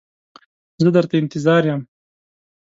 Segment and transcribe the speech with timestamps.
[0.81, 1.81] زه در ته انتظار یم.